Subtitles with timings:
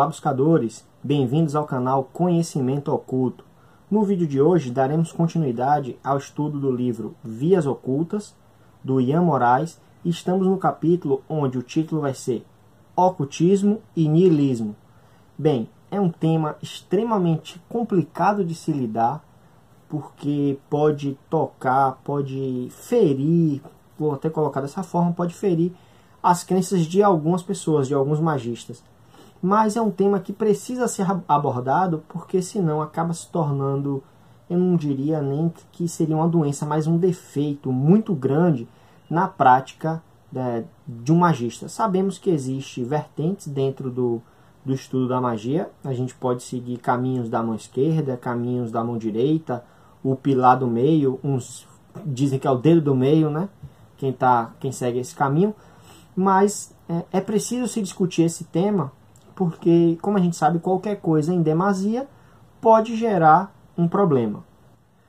[0.00, 3.44] Olá buscadores, bem-vindos ao canal Conhecimento Oculto.
[3.90, 8.34] No vídeo de hoje daremos continuidade ao estudo do livro Vias Ocultas,
[8.82, 12.46] do Ian Moraes, estamos no capítulo onde o título vai ser
[12.96, 14.74] Ocultismo e Nihilismo.
[15.36, 19.22] Bem, é um tema extremamente complicado de se lidar,
[19.86, 23.60] porque pode tocar, pode ferir,
[23.98, 25.74] vou até colocar dessa forma, pode ferir
[26.22, 28.82] as crenças de algumas pessoas, de alguns magistas.
[29.42, 34.02] Mas é um tema que precisa ser abordado porque senão acaba se tornando,
[34.48, 38.68] eu não diria nem que seria uma doença, mas um defeito muito grande
[39.08, 41.68] na prática né, de um magista.
[41.68, 44.20] Sabemos que existe vertentes dentro do,
[44.64, 45.70] do estudo da magia.
[45.82, 49.64] A gente pode seguir caminhos da mão esquerda, caminhos da mão direita,
[50.04, 51.66] o pilar do meio, uns
[52.04, 53.48] dizem que é o dedo do meio, né?
[53.96, 55.54] Quem, tá, quem segue esse caminho
[56.14, 58.92] mas é, é preciso se discutir esse tema
[59.40, 62.06] porque, como a gente sabe, qualquer coisa em demasia
[62.60, 64.44] pode gerar um problema.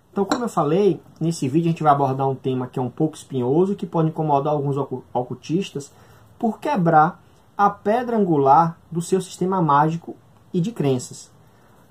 [0.10, 2.90] Então, como eu falei, nesse vídeo a gente vai abordar um tema que é um
[2.90, 4.78] pouco espinhoso, que pode incomodar alguns
[5.14, 5.92] ocultistas,
[6.40, 7.22] por quebrar
[7.58, 10.16] a pedra angular do seu sistema mágico
[10.54, 11.30] e de crenças.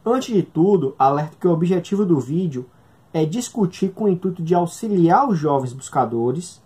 [0.02, 2.70] Antes de tudo, alerto que o objetivo do vídeo
[3.12, 6.58] é discutir com o intuito de auxiliar os jovens buscadores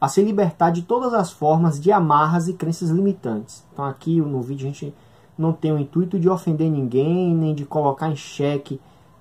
[0.00, 3.64] a se libertar de todas as formas de amarras e crenças limitantes.
[3.72, 4.94] Então aqui no vídeo a gente
[5.36, 8.80] não tem o intuito de ofender ninguém, nem de colocar em xeque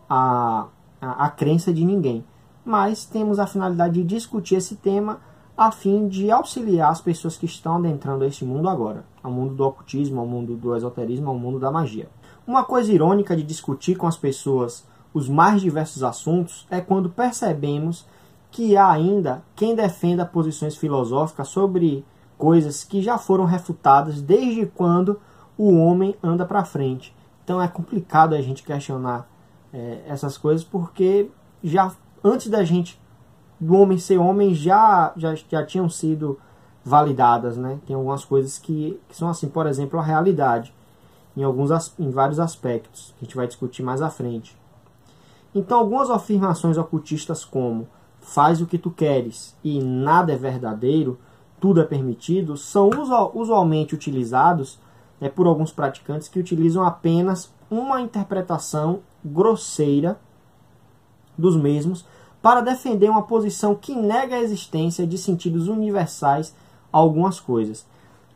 [0.10, 0.68] a,
[1.02, 2.24] a, a crença de ninguém.
[2.64, 5.20] Mas temos a finalidade de discutir esse tema
[5.58, 9.64] a fim de auxiliar as pessoas que estão adentrando este mundo agora, ao mundo do
[9.64, 12.10] ocultismo, ao mundo do esoterismo, ao mundo da magia.
[12.46, 18.06] Uma coisa irônica de discutir com as pessoas os mais diversos assuntos é quando percebemos
[18.52, 22.06] que há ainda quem defenda posições filosóficas sobre
[22.38, 25.20] coisas que já foram refutadas desde quando
[25.58, 27.16] o homem anda para frente.
[27.44, 29.28] Então é complicado a gente questionar
[29.74, 31.30] é, essas coisas porque
[31.64, 31.92] já
[32.24, 33.00] antes da gente
[33.60, 36.40] do homem ser homem já já, já tinham sido
[36.84, 37.80] validadas, né?
[37.86, 40.74] Tem algumas coisas que, que são assim, por exemplo, a realidade
[41.36, 44.58] em alguns em vários aspectos que a gente vai discutir mais à frente.
[45.54, 47.88] Então algumas afirmações ocultistas como
[48.20, 51.20] faz o que tu queres e nada é verdadeiro,
[51.60, 52.90] tudo é permitido, são
[53.34, 54.80] usualmente utilizados
[55.20, 60.20] né, por alguns praticantes que utilizam apenas uma interpretação grosseira
[61.38, 62.06] dos mesmos
[62.42, 66.56] para defender uma posição que nega a existência de sentidos universais
[66.94, 67.86] a algumas coisas.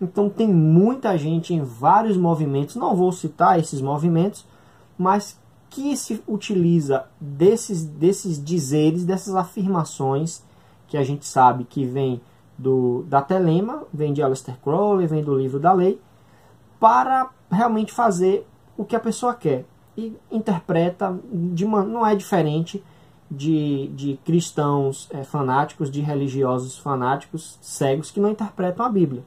[0.02, 4.46] Então tem muita gente em vários movimentos, não vou citar esses movimentos,
[4.98, 5.38] mas
[5.70, 10.44] que se utiliza desses, desses dizeres, dessas afirmações
[10.88, 12.20] que a gente sabe que vem
[12.58, 16.02] do, da Telema, vem de Aleister Crowley, vem do livro da lei,
[16.80, 18.48] para realmente fazer
[18.78, 19.66] o que a pessoa quer.
[19.98, 22.84] E interpreta, de uma, não é diferente
[23.30, 29.24] de, de cristãos é, fanáticos, de religiosos fanáticos cegos que não interpretam a Bíblia.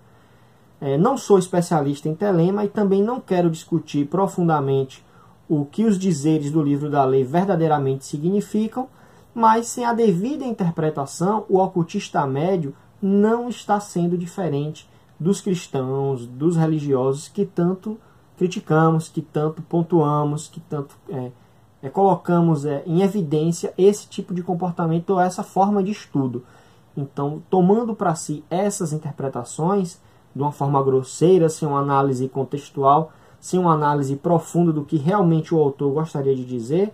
[0.80, 5.04] É, não sou especialista em telema e também não quero discutir profundamente
[5.48, 8.88] o que os dizeres do livro da lei verdadeiramente significam,
[9.34, 14.88] mas sem a devida interpretação, o ocultista médio não está sendo diferente
[15.22, 17.98] dos cristãos, dos religiosos que tanto
[18.36, 21.30] criticamos, que tanto pontuamos, que tanto é,
[21.80, 26.44] é, colocamos é, em evidência esse tipo de comportamento ou essa forma de estudo.
[26.96, 30.00] Então, tomando para si essas interpretações
[30.34, 35.54] de uma forma grosseira, sem uma análise contextual, sem uma análise profunda do que realmente
[35.54, 36.92] o autor gostaria de dizer,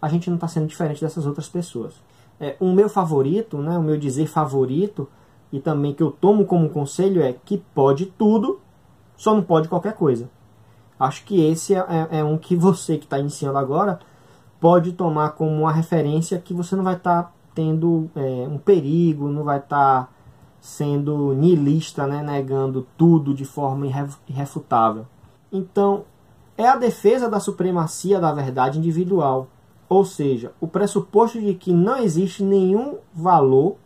[0.00, 1.94] a gente não está sendo diferente dessas outras pessoas.
[2.40, 5.08] É, o meu favorito, né, o meu dizer favorito,
[5.52, 8.60] e também que eu tomo como conselho é que pode tudo,
[9.16, 10.30] só não pode qualquer coisa.
[10.98, 14.00] Acho que esse é, é, é um que você que está iniciando agora
[14.60, 19.28] pode tomar como uma referência que você não vai estar tá tendo é, um perigo,
[19.28, 20.08] não vai estar tá
[20.60, 23.86] sendo niilista, né, negando tudo de forma
[24.28, 25.06] irrefutável.
[25.52, 26.04] Então,
[26.56, 29.48] é a defesa da supremacia da verdade individual,
[29.88, 33.76] ou seja, o pressuposto de que não existe nenhum valor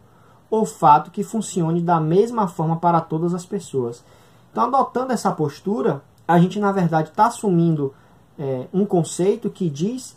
[0.53, 4.05] ou fato que funcione da mesma forma para todas as pessoas.
[4.51, 7.95] Então, adotando essa postura, a gente na verdade está assumindo
[8.39, 10.15] é, um conceito que diz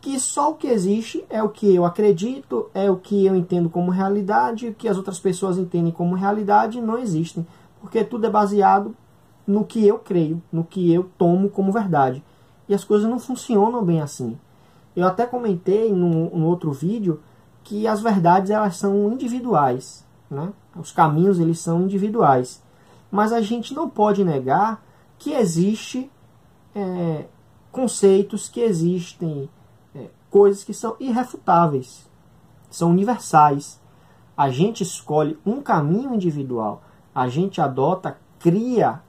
[0.00, 3.70] que só o que existe é o que eu acredito, é o que eu entendo
[3.70, 7.46] como realidade, o que as outras pessoas entendem como realidade não existem,
[7.80, 8.96] porque tudo é baseado
[9.46, 12.20] no que eu creio, no que eu tomo como verdade.
[12.68, 14.36] E as coisas não funcionam bem assim.
[14.96, 17.20] Eu até comentei no, no outro vídeo
[17.68, 20.50] que as verdades elas são individuais, né?
[20.74, 22.62] Os caminhos eles são individuais.
[23.10, 24.82] Mas a gente não pode negar
[25.18, 26.10] que existe
[26.74, 27.26] é,
[27.70, 29.50] conceitos que existem,
[29.94, 32.08] é, coisas que são irrefutáveis,
[32.70, 33.78] são universais.
[34.34, 36.82] A gente escolhe um caminho individual,
[37.14, 39.02] a gente adota, cria,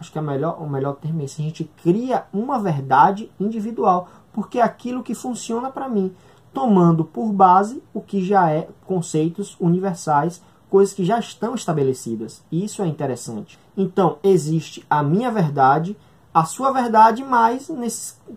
[0.00, 4.08] acho que é melhor, o melhor termo é esse, a gente cria uma verdade individual,
[4.32, 6.12] porque é aquilo que funciona para mim,
[6.52, 12.42] tomando por base o que já é conceitos universais, coisas que já estão estabelecidas.
[12.50, 13.58] Isso é interessante.
[13.76, 15.96] Então, existe a minha verdade,
[16.32, 17.70] a sua verdade, mas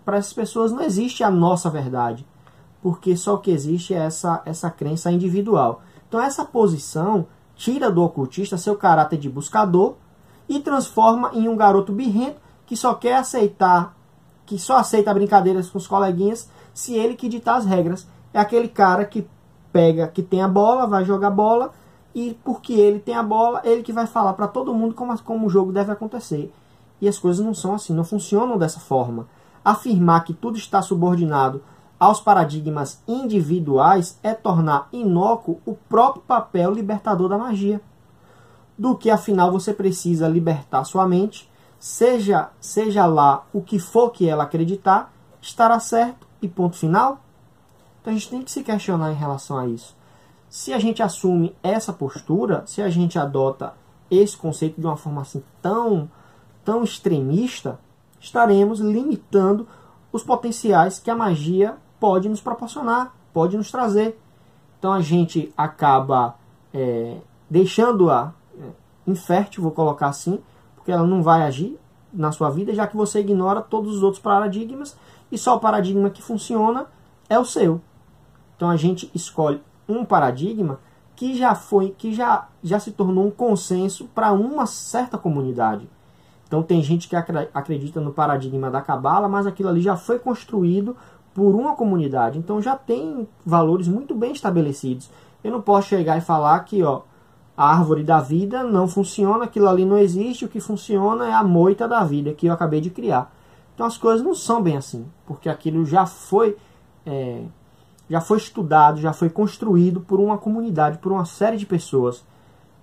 [0.04, 2.26] para essas pessoas não existe a nossa verdade,
[2.82, 5.82] porque só o que existe é essa, essa crença individual.
[6.08, 7.26] Então, essa posição
[7.56, 9.94] tira do ocultista seu caráter de buscador
[10.48, 13.96] e transforma em um garoto birrento que só quer aceitar,
[14.44, 18.06] que só aceita brincadeiras com os coleguinhas se ele que ditar as regras.
[18.32, 19.26] É aquele cara que
[19.72, 21.72] pega, que tem a bola, vai jogar bola
[22.14, 25.46] e porque ele tem a bola, ele que vai falar para todo mundo como, como
[25.46, 26.52] o jogo deve acontecer.
[27.00, 29.26] E as coisas não são assim, não funcionam dessa forma.
[29.64, 31.62] Afirmar que tudo está subordinado
[31.98, 37.80] aos paradigmas individuais é tornar inócuo o próprio papel libertador da magia.
[38.76, 44.28] Do que afinal você precisa libertar sua mente, seja seja lá o que for que
[44.28, 47.20] ela acreditar, estará certo e ponto final.
[48.00, 49.96] Então a gente tem que se questionar em relação a isso.
[50.48, 53.74] Se a gente assume essa postura, se a gente adota
[54.10, 56.08] esse conceito de uma forma assim tão,
[56.64, 57.80] tão extremista,
[58.20, 59.66] estaremos limitando
[60.12, 64.20] os potenciais que a magia pode nos proporcionar, pode nos trazer.
[64.78, 66.36] Então a gente acaba
[66.72, 67.16] é,
[67.48, 68.62] deixando-a é,
[69.06, 70.38] infértil, vou colocar assim,
[70.76, 71.78] porque ela não vai agir
[72.12, 74.96] na sua vida, já que você ignora todos os outros paradigmas
[75.34, 76.86] e só o paradigma que funciona
[77.28, 77.80] é o seu.
[78.56, 80.78] Então a gente escolhe um paradigma
[81.16, 85.88] que já foi, que já, já se tornou um consenso para uma certa comunidade.
[86.46, 90.96] Então tem gente que acredita no paradigma da cabala, mas aquilo ali já foi construído
[91.34, 92.38] por uma comunidade.
[92.38, 95.10] Então já tem valores muito bem estabelecidos.
[95.42, 97.02] Eu não posso chegar e falar que ó,
[97.56, 101.42] a árvore da vida não funciona, aquilo ali não existe, o que funciona é a
[101.42, 103.33] moita da vida que eu acabei de criar.
[103.74, 106.56] Então as coisas não são bem assim, porque aquilo já foi
[107.04, 107.42] é,
[108.08, 112.24] já foi estudado, já foi construído por uma comunidade, por uma série de pessoas.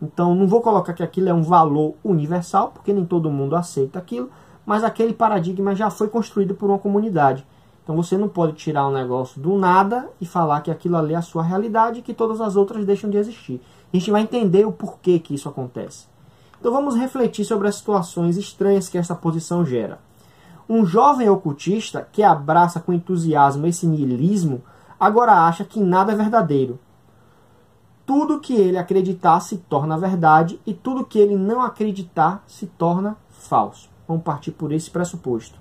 [0.02, 4.00] Então não vou colocar que aquilo é um valor universal, porque nem todo mundo aceita
[4.00, 4.30] aquilo,
[4.66, 7.46] mas aquele paradigma já foi construído por uma comunidade.
[7.84, 11.18] Então você não pode tirar um negócio do nada e falar que aquilo ali é
[11.18, 13.62] a sua realidade e que todas as outras deixam de existir.
[13.94, 16.06] A gente vai entender o porquê que isso acontece.
[16.60, 20.00] Então vamos refletir sobre as situações estranhas que essa posição gera.
[20.74, 24.64] Um jovem ocultista que abraça com entusiasmo esse niilismo
[24.98, 26.80] agora acha que nada é verdadeiro.
[28.06, 33.18] Tudo que ele acreditar se torna verdade e tudo que ele não acreditar se torna
[33.32, 33.90] falso.
[34.08, 35.60] Vamos partir por esse pressuposto.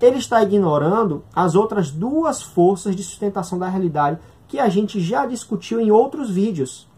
[0.00, 4.18] Ele está ignorando as outras duas forças de sustentação da realidade
[4.48, 6.88] que a gente já discutiu em outros vídeos: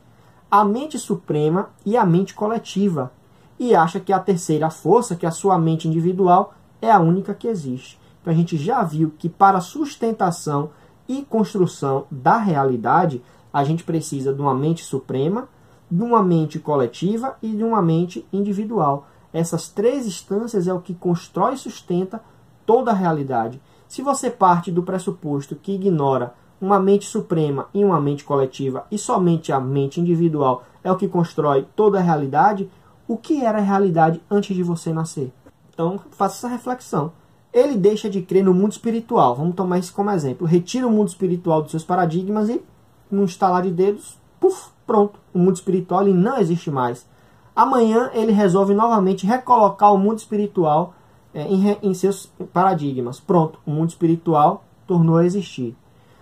[0.51, 3.13] a mente suprema e a mente coletiva.
[3.59, 7.35] E acha que a terceira força, que é a sua mente individual, é a única
[7.35, 7.99] que existe.
[8.21, 10.71] Então a gente já viu que para sustentação
[11.09, 13.23] e construção da realidade,
[13.53, 15.49] a gente precisa de uma mente suprema,
[15.91, 19.07] de uma mente coletiva e de uma mente individual.
[19.33, 22.21] Essas três instâncias é o que constrói e sustenta
[22.67, 23.61] toda a realidade.
[23.89, 28.99] Se você parte do pressuposto que ignora uma mente suprema e uma mente coletiva e
[28.99, 32.71] somente a mente individual é o que constrói toda a realidade,
[33.07, 35.33] o que era a realidade antes de você nascer?
[35.79, 37.13] Então, faça essa reflexão
[37.53, 39.35] ele deixa de crer no mundo espiritual.
[39.35, 40.47] Vamos tomar isso como exemplo.
[40.47, 42.63] Retira o mundo espiritual dos seus paradigmas e,
[43.11, 45.19] num estalar de dedos, puf, pronto.
[45.33, 47.07] O mundo espiritual ele não existe mais.
[47.55, 50.95] Amanhã ele resolve novamente recolocar o mundo espiritual
[51.35, 53.19] é, em, em, seus paradigmas.
[53.19, 55.77] Pronto, o mundo espiritual tornou a existir.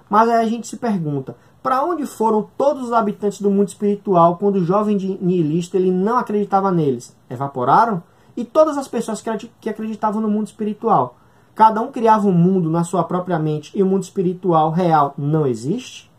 [0.08, 4.36] Mas aí a gente se pergunta, para onde foram todos os habitantes do mundo espiritual
[4.36, 7.14] quando o jovem nihilista ele não acreditava neles?
[7.28, 8.02] Evaporaram?
[8.36, 9.22] E todas as pessoas
[9.60, 11.16] que acreditavam no mundo espiritual.
[11.54, 15.46] Cada um criava um mundo na sua própria mente e o mundo espiritual real não
[15.46, 16.10] existe?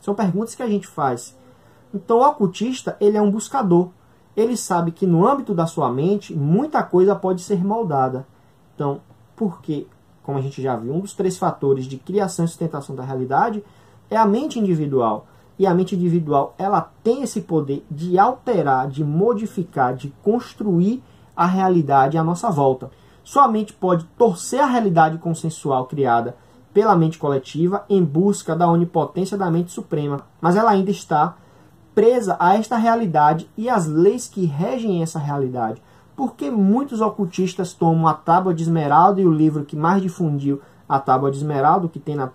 [0.00, 1.34] São perguntas que a gente faz.
[1.94, 3.88] Então o ocultista, ele é um buscador.
[4.36, 8.26] Ele sabe que no âmbito da sua mente, muita coisa pode ser moldada.
[8.74, 9.00] Então,
[9.34, 9.86] porque,
[10.22, 13.64] como a gente já viu, um dos três fatores de criação e sustentação da realidade
[14.10, 15.26] é a mente individual.
[15.58, 21.02] E a mente individual, ela tem esse poder de alterar, de modificar, de construir
[21.36, 22.90] a realidade à nossa volta.
[23.22, 26.36] Sua mente pode torcer a realidade consensual criada
[26.72, 31.36] pela mente coletiva em busca da onipotência da mente suprema, mas ela ainda está
[31.94, 35.80] presa a esta realidade e às leis que regem essa realidade.
[36.16, 40.98] Porque muitos ocultistas tomam a Tábua de Esmeralda e o livro que mais difundiu a
[40.98, 42.30] Tábua de Esmeralda, que tem na,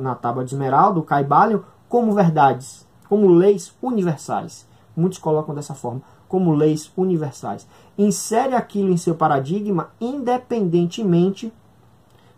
[0.00, 4.66] na Tábua de Esmeralda, o Caibalion, como verdades, como leis universais.
[4.96, 7.66] Muitos colocam dessa forma, como leis universais.
[7.96, 11.52] Insere aquilo em seu paradigma independentemente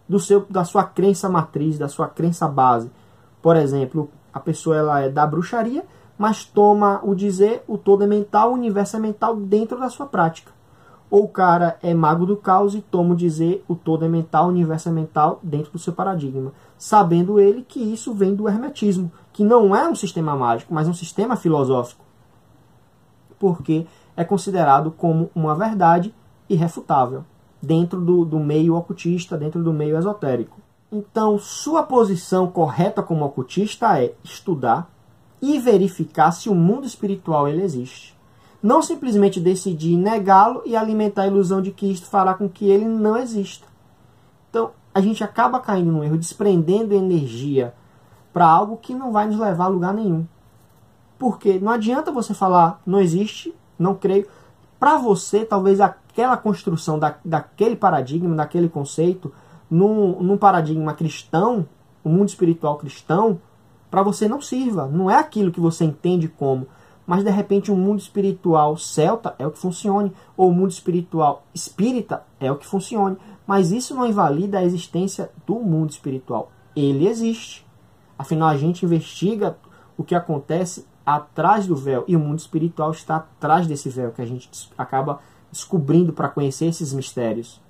[0.08, 2.90] do seu, da sua crença matriz, da sua crença base.
[3.42, 5.84] Por exemplo, a pessoa ela é da bruxaria,
[6.18, 10.06] mas toma o dizer, o todo é mental, o universo é mental dentro da sua
[10.06, 10.52] prática.
[11.10, 14.46] Ou o cara é mago do caos e toma o dizer, o todo é mental,
[14.46, 16.52] o universo é mental dentro do seu paradigma.
[16.78, 20.94] Sabendo ele que isso vem do hermetismo, que não é um sistema mágico, mas um
[20.94, 22.04] sistema filosófico.
[23.40, 26.14] Porque é considerado como uma verdade
[26.48, 27.24] irrefutável
[27.60, 30.60] dentro do, do meio ocultista, dentro do meio esotérico.
[30.92, 34.90] Então, sua posição correta como ocultista é estudar
[35.40, 38.16] e verificar se o mundo espiritual ele existe.
[38.62, 42.84] Não simplesmente decidir negá-lo e alimentar a ilusão de que isto fará com que ele
[42.84, 43.66] não exista.
[44.50, 47.72] Então, a gente acaba caindo no erro, desprendendo energia
[48.32, 50.26] para algo que não vai nos levar a lugar nenhum.
[51.20, 54.26] Porque não adianta você falar, não existe, não creio.
[54.78, 59.30] Para você, talvez aquela construção da, daquele paradigma, daquele conceito,
[59.70, 61.68] num, num paradigma cristão,
[62.02, 63.38] o um mundo espiritual cristão,
[63.90, 64.86] para você não sirva.
[64.86, 66.66] Não é aquilo que você entende como.
[67.06, 70.70] Mas de repente o um mundo espiritual celta é o que funcione, ou o mundo
[70.70, 73.18] espiritual espírita é o que funcione.
[73.46, 76.50] Mas isso não invalida a existência do mundo espiritual.
[76.74, 77.66] Ele existe.
[78.18, 79.58] Afinal, a gente investiga
[80.00, 84.22] o que acontece atrás do véu e o mundo espiritual está atrás desse véu que
[84.22, 85.20] a gente acaba
[85.52, 87.60] descobrindo para conhecer esses mistérios.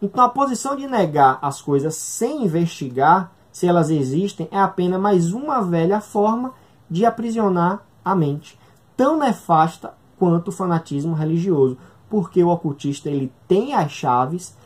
[0.00, 5.32] Então, a posição de negar as coisas sem investigar se elas existem é apenas mais
[5.32, 6.54] uma velha forma
[6.88, 8.56] de aprisionar a mente,
[8.96, 11.76] tão nefasta quanto o fanatismo religioso,
[12.08, 14.56] porque o ocultista ele tem as chaves,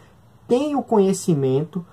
[0.47, 1.87] tem o conhecimento,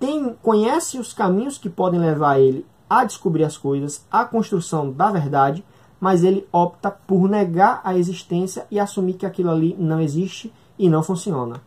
[0.00, 5.10] tem, conhece os caminhos que podem levar ele a descobrir as coisas, a construção da
[5.10, 5.64] verdade,
[6.00, 10.88] mas ele opta por negar a existência e assumir que aquilo ali não existe e
[10.88, 11.62] não funciona.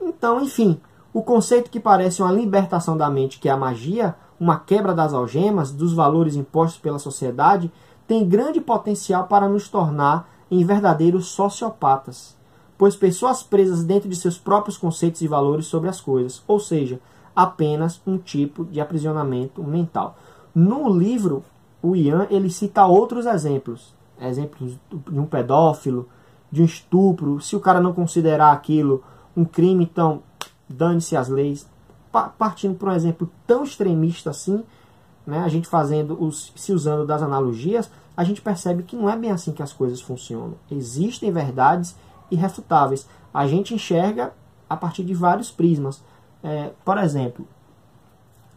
[0.00, 0.80] Então, enfim,
[1.12, 5.14] o conceito que parece uma libertação da mente, que é a magia, uma quebra das
[5.14, 7.70] algemas, dos valores impostos pela sociedade,
[8.06, 12.36] tem grande potencial para nos tornar em verdadeiros sociopatas,
[12.76, 17.00] pois pessoas presas dentro de seus próprios conceitos e valores sobre as coisas, ou seja,
[17.34, 20.16] apenas um tipo de aprisionamento mental.
[20.54, 21.44] No livro,
[21.82, 26.08] o Ian ele cita outros exemplos, exemplos de um pedófilo,
[26.50, 27.40] de um estupro.
[27.40, 29.02] Se o cara não considerar aquilo
[29.36, 30.22] um crime, então
[30.68, 31.66] dane-se as leis.
[32.38, 34.62] Partindo por um exemplo tão extremista assim,
[35.26, 39.16] né, a gente fazendo os, se usando das analogias, a gente percebe que não é
[39.16, 40.54] bem assim que as coisas funcionam.
[40.70, 41.96] Existem verdades
[42.30, 43.08] irrefutáveis.
[43.32, 44.34] A gente enxerga
[44.68, 46.02] a partir de vários prismas.
[46.42, 47.46] É, por exemplo,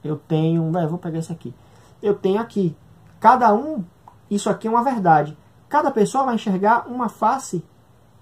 [0.03, 0.71] eu tenho.
[0.71, 1.53] Véio, vou pegar esse aqui.
[2.01, 2.75] Eu tenho aqui.
[3.19, 3.83] Cada um,
[4.29, 5.37] isso aqui é uma verdade.
[5.69, 7.63] Cada pessoa vai enxergar uma face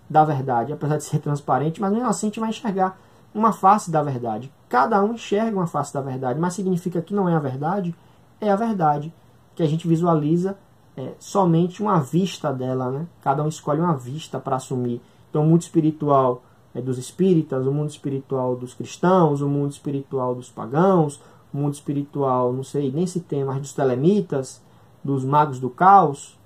[0.10, 2.98] da verdade, apesar de ser transparente, mas mesmo assim a gente vai enxergar
[3.34, 4.51] uma face da verdade.
[4.70, 7.96] Cada um enxerga uma face da verdade, mas significa que não é a verdade?
[8.39, 9.13] É a verdade,
[9.55, 10.58] que a gente visualiza
[10.96, 13.08] é, somente uma vista dela, né?
[13.22, 15.01] Cada um escolhe uma vista para assumir.
[15.29, 16.43] Então, o mundo espiritual
[16.74, 21.22] é dos espíritas, o mundo espiritual dos cristãos, o mundo espiritual dos pagãos,
[21.53, 24.62] o mundo espiritual, não sei, nem se tem, mas dos telemitas,
[25.03, 26.38] dos magos do caos.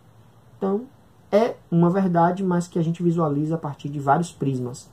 [0.57, 0.85] Então,
[1.31, 4.89] é uma verdade, mas que a gente visualiza a partir de vários prismas,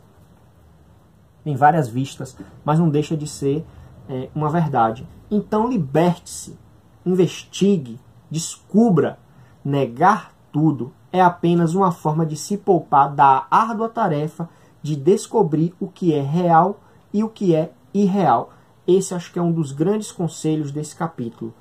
[1.44, 3.64] em várias vistas, mas não deixa de ser
[4.08, 5.06] é, uma verdade.
[5.30, 6.56] Então liberte-se,
[7.04, 8.00] investigue,
[8.30, 9.18] descubra.
[9.64, 14.48] Negar tudo é apenas uma forma de se poupar da árdua tarefa
[14.84, 16.78] de descobrir o que é real
[17.10, 18.52] e o que é irreal.
[18.86, 21.54] Esse acho que é um dos grandes conselhos desse capítulo.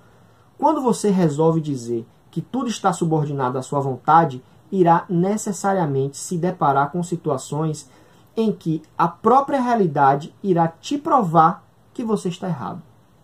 [0.57, 6.91] Quando você resolve dizer que tudo está subordinado à sua vontade, irá necessariamente se deparar
[6.91, 7.89] com situações
[8.35, 11.63] em que a própria realidade irá te provar
[11.93, 12.81] que você está errado.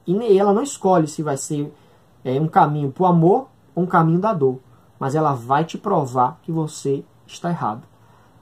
[0.08, 1.74] E ela não escolhe se vai ser
[2.24, 4.60] é, um caminho para o amor ou um caminho da dor,
[4.98, 7.84] mas ela vai te provar que você está errado.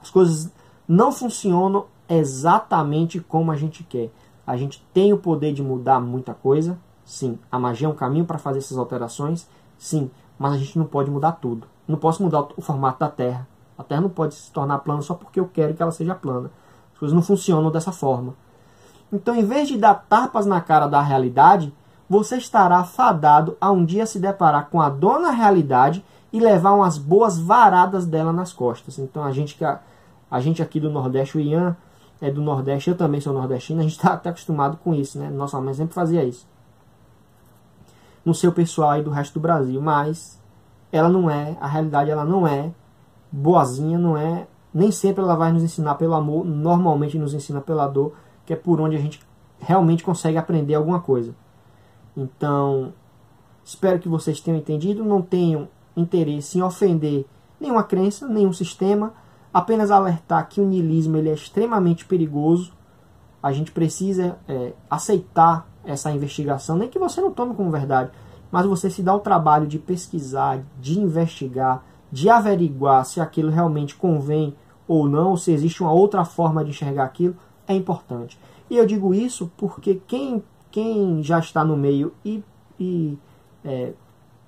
[0.00, 0.52] As coisas
[0.88, 4.10] não funcionam exatamente como a gente quer.
[4.46, 7.38] A gente tem o poder de mudar muita coisa, sim.
[7.52, 10.10] A magia é um caminho para fazer essas alterações, sim.
[10.38, 11.66] Mas a gente não pode mudar tudo.
[11.86, 13.46] Não posso mudar o formato da Terra.
[13.76, 16.50] A Terra não pode se tornar plana só porque eu quero que ela seja plana.
[16.92, 18.34] As coisas não funcionam dessa forma.
[19.12, 21.72] Então, em vez de dar tapas na cara da realidade,
[22.08, 26.98] você estará fadado a um dia se deparar com a dona realidade e levar umas
[26.98, 28.98] boas varadas dela nas costas.
[28.98, 29.64] Então, a gente que
[30.40, 31.76] gente aqui do Nordeste, o Ian
[32.20, 35.30] é do Nordeste, eu também sou nordestino, a gente está tá acostumado com isso, né?
[35.30, 36.46] Nossa mãe sempre fazia isso.
[38.24, 40.38] No seu pessoal aí do resto do Brasil, mas
[40.92, 42.70] ela não é, a realidade ela não é
[43.30, 47.86] boazinha, não é, nem sempre ela vai nos ensinar pelo amor, normalmente nos ensina pela
[47.86, 49.20] dor, que é por onde a gente
[49.58, 51.34] realmente consegue aprender alguma coisa.
[52.16, 52.92] Então,
[53.64, 57.26] espero que vocês tenham entendido, não tenham interesse em ofender
[57.60, 59.12] nenhuma crença, nenhum sistema,
[59.52, 62.72] apenas alertar que o niilismo ele é extremamente perigoso.
[63.42, 68.10] A gente precisa é, aceitar essa investigação, nem que você não tome como verdade,
[68.50, 73.94] mas você se dá o trabalho de pesquisar, de investigar, de averiguar se aquilo realmente
[73.94, 74.54] convém
[74.86, 77.36] ou não, se existe uma outra forma de enxergar aquilo,
[77.66, 78.38] é importante.
[78.70, 82.42] E eu digo isso porque quem, quem já está no meio e,
[82.80, 83.18] e
[83.64, 83.92] é,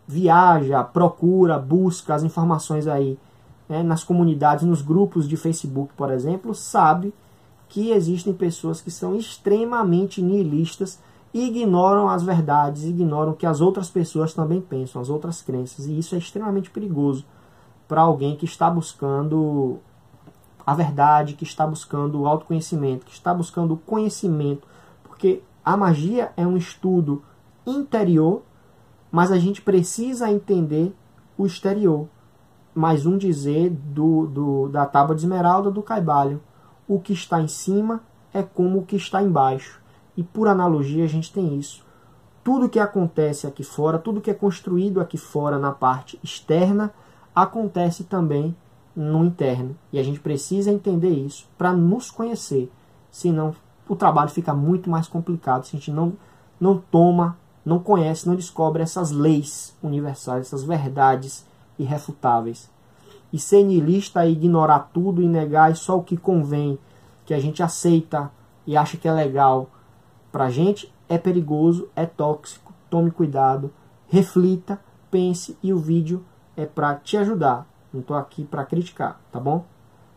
[0.06, 3.18] viaja, procura, busca as informações aí
[3.70, 7.14] né, nas comunidades, nos grupos de Facebook, por exemplo, sabe
[7.68, 10.98] que existem pessoas que são extremamente nihilistas
[11.32, 16.16] ignoram as verdades, ignoram que as outras pessoas também pensam, as outras crenças, e isso
[16.16, 17.24] é extremamente perigoso
[17.86, 19.78] para alguém que está buscando
[20.66, 24.66] a verdade, que está buscando o autoconhecimento, que está buscando o conhecimento,
[25.04, 27.22] porque a magia é um estudo
[27.64, 28.42] interior,
[29.12, 30.92] mas a gente precisa entender
[31.38, 32.08] o exterior.
[32.74, 36.40] Mais um dizer do, do, da tábua de esmeralda do caibalho.
[36.86, 38.00] O que está em cima
[38.32, 39.80] é como o que está embaixo.
[40.16, 41.84] E por analogia a gente tem isso.
[42.44, 46.92] Tudo que acontece aqui fora, tudo que é construído aqui fora na parte externa,
[47.34, 48.54] acontece também
[48.94, 49.76] no interno.
[49.92, 52.70] E a gente precisa entender isso para nos conhecer.
[53.10, 53.54] Senão
[53.88, 56.12] o trabalho fica muito mais complicado se a gente não,
[56.60, 61.44] não toma, não conhece, não descobre essas leis universais, essas verdades
[61.82, 62.70] irrefutáveis.
[63.32, 66.78] E ser niilista é ignorar tudo e negar só o que convém,
[67.24, 68.30] que a gente aceita
[68.66, 69.70] e acha que é legal
[70.32, 72.72] para a gente, é perigoso, é tóxico.
[72.88, 73.72] Tome cuidado,
[74.08, 76.24] reflita, pense e o vídeo
[76.56, 77.66] é para te ajudar.
[77.92, 79.64] Não estou aqui para criticar, tá bom?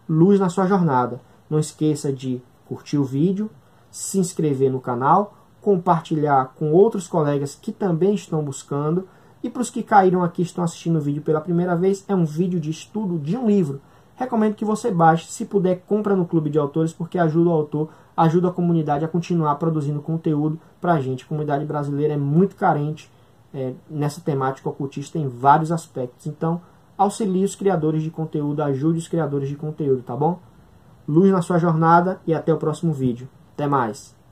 [0.07, 1.21] Luz na sua jornada.
[1.49, 3.49] Não esqueça de curtir o vídeo,
[3.91, 9.07] se inscrever no canal, compartilhar com outros colegas que também estão buscando.
[9.43, 12.15] E para os que caíram aqui e estão assistindo o vídeo pela primeira vez, é
[12.15, 13.81] um vídeo de estudo de um livro.
[14.15, 17.89] Recomendo que você baixe, se puder, compra no Clube de Autores, porque ajuda o autor,
[18.15, 21.25] ajuda a comunidade a continuar produzindo conteúdo para a gente.
[21.25, 23.11] A comunidade brasileira é muito carente
[23.53, 26.25] é, nessa temática ocultista em vários aspectos.
[26.25, 26.61] Então,
[26.97, 30.39] auxilie os criadores de conteúdo, ajude os criadores de conteúdo, tá bom?
[31.05, 33.27] Luz na sua jornada e até o próximo vídeo.
[33.55, 34.22] Até mais!